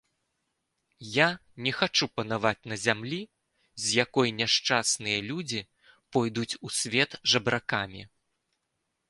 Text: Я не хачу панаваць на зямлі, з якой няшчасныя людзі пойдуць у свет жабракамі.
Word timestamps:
Я 1.15 1.25
не 1.65 1.73
хачу 1.79 2.07
панаваць 2.19 2.65
на 2.71 2.77
зямлі, 2.85 3.19
з 3.83 4.01
якой 4.05 4.33
няшчасныя 4.39 5.19
людзі 5.29 5.61
пойдуць 6.19 6.51
у 6.71 6.75
свет 6.81 7.11
жабракамі. 7.35 8.03